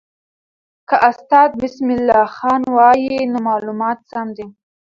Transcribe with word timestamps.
که 0.87 0.95
استاد 1.09 1.49
بسم 1.61 1.87
الله 1.97 2.25
خان 2.37 2.61
وایي، 2.75 3.17
نو 3.31 3.37
معلومات 3.47 3.99
سم 4.11 4.27
دي. 4.37 4.47